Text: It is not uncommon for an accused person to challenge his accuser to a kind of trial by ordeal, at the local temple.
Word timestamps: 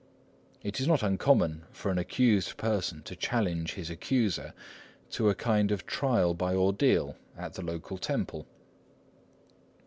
It 0.63 0.79
is 0.79 0.87
not 0.87 1.03
uncommon 1.03 1.65
for 1.71 1.91
an 1.91 1.99
accused 1.99 2.57
person 2.57 3.03
to 3.03 3.15
challenge 3.15 3.75
his 3.75 3.91
accuser 3.91 4.55
to 5.11 5.29
a 5.29 5.35
kind 5.35 5.71
of 5.71 5.85
trial 5.85 6.33
by 6.33 6.55
ordeal, 6.55 7.15
at 7.37 7.53
the 7.53 7.61
local 7.61 7.99
temple. 7.99 8.47